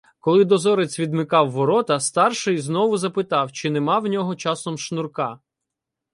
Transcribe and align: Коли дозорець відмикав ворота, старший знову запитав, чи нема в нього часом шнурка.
Коли 0.19 0.45
дозорець 0.45 0.99
відмикав 0.99 1.51
ворота, 1.51 1.99
старший 1.99 2.57
знову 2.57 2.97
запитав, 2.97 3.51
чи 3.51 3.69
нема 3.69 3.99
в 3.99 4.07
нього 4.07 4.35
часом 4.35 4.77
шнурка. 4.77 5.39